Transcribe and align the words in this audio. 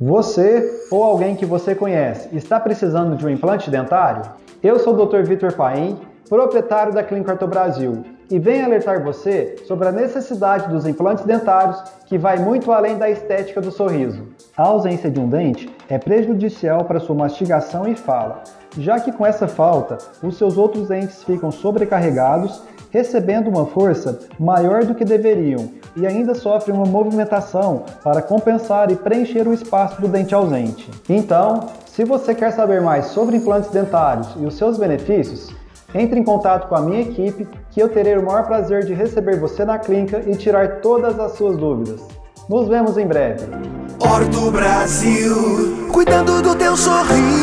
Você 0.00 0.84
ou 0.92 1.02
alguém 1.02 1.34
que 1.34 1.44
você 1.44 1.74
conhece 1.74 2.28
está 2.32 2.60
precisando 2.60 3.16
de 3.16 3.26
um 3.26 3.28
implante 3.28 3.68
dentário? 3.68 4.30
Eu 4.62 4.78
sou 4.78 4.94
o 4.94 5.04
Dr. 5.04 5.24
Vitor 5.24 5.52
Paim, 5.54 5.98
proprietário 6.28 6.92
da 6.92 7.02
Clínica 7.02 7.32
Orto 7.32 7.48
Brasil, 7.48 8.04
e 8.30 8.38
venho 8.38 8.64
alertar 8.64 9.02
você 9.02 9.56
sobre 9.66 9.88
a 9.88 9.92
necessidade 9.92 10.68
dos 10.68 10.86
implantes 10.86 11.24
dentários 11.24 11.82
que 12.06 12.16
vai 12.16 12.38
muito 12.38 12.70
além 12.70 12.96
da 12.96 13.10
estética 13.10 13.60
do 13.60 13.72
sorriso. 13.72 14.28
A 14.56 14.62
ausência 14.68 15.10
de 15.10 15.18
um 15.18 15.28
dente 15.28 15.68
é 15.88 15.98
prejudicial 15.98 16.84
para 16.84 17.00
sua 17.00 17.16
mastigação 17.16 17.88
e 17.88 17.96
fala, 17.96 18.44
já 18.78 19.00
que 19.00 19.10
com 19.10 19.26
essa 19.26 19.48
falta, 19.48 19.98
os 20.22 20.38
seus 20.38 20.56
outros 20.56 20.86
dentes 20.86 21.24
ficam 21.24 21.50
sobrecarregados 21.50 22.62
recebendo 22.92 23.48
uma 23.48 23.66
força 23.66 24.20
maior 24.38 24.84
do 24.84 24.94
que 24.94 25.04
deveriam 25.04 25.70
e 25.98 26.06
ainda 26.06 26.34
sofrem 26.34 26.74
uma 26.74 26.86
movimentação 26.86 27.82
para 28.02 28.22
compensar 28.22 28.90
e 28.90 28.96
preencher 28.96 29.46
o 29.48 29.52
espaço 29.52 30.00
do 30.00 30.08
dente 30.08 30.34
ausente. 30.34 30.88
Então, 31.08 31.66
se 31.86 32.04
você 32.04 32.34
quer 32.34 32.52
saber 32.52 32.80
mais 32.80 33.06
sobre 33.06 33.36
implantes 33.36 33.70
dentários 33.70 34.28
e 34.36 34.46
os 34.46 34.54
seus 34.54 34.78
benefícios, 34.78 35.52
entre 35.94 36.20
em 36.20 36.24
contato 36.24 36.68
com 36.68 36.76
a 36.76 36.80
minha 36.80 37.00
equipe 37.00 37.48
que 37.70 37.80
eu 37.80 37.88
terei 37.88 38.16
o 38.16 38.24
maior 38.24 38.46
prazer 38.46 38.84
de 38.84 38.94
receber 38.94 39.40
você 39.40 39.64
na 39.64 39.78
clínica 39.78 40.22
e 40.26 40.36
tirar 40.36 40.80
todas 40.80 41.18
as 41.18 41.32
suas 41.32 41.56
dúvidas. 41.56 42.00
Nos 42.48 42.68
vemos 42.68 42.96
em 42.96 43.06
breve. 43.06 43.44
Orto 44.00 44.50
Brasil, 44.50 45.88
cuidando 45.92 46.40
do 46.40 46.54
teu 46.54 46.76
sorriso. 46.76 47.37